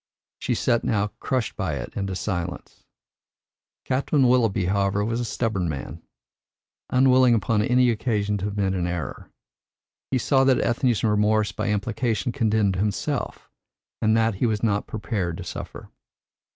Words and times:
She 0.39 0.55
sat 0.55 0.83
now 0.83 1.11
crushed 1.19 1.55
by 1.55 1.75
it 1.75 1.93
into 1.95 2.15
silence. 2.15 2.85
Captain 3.85 4.27
Willoughby, 4.27 4.65
however, 4.65 5.05
was 5.05 5.19
a 5.19 5.23
stubborn 5.25 5.69
man, 5.69 6.01
unwilling 6.89 7.35
upon 7.35 7.61
any 7.61 7.91
occasion 7.91 8.39
to 8.39 8.47
admit 8.47 8.73
an 8.73 8.87
error. 8.87 9.29
He 10.09 10.17
saw 10.17 10.43
that 10.45 10.59
Ethne's 10.59 11.03
remorse 11.03 11.51
by 11.51 11.69
implication 11.69 12.31
condemned 12.31 12.77
himself, 12.77 13.51
and 14.01 14.17
that 14.17 14.33
he 14.41 14.47
was 14.47 14.63
not 14.63 14.87
prepared 14.87 15.37
to 15.37 15.43
suffer. 15.43 15.91